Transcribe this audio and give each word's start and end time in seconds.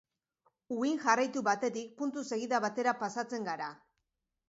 Uhin 0.75 0.97
jarraitu 1.03 1.45
batetik, 1.49 1.93
puntu 2.01 2.25
segida 2.33 2.65
batera 2.67 2.99
pasatzen 3.07 3.51
gara. 3.55 3.73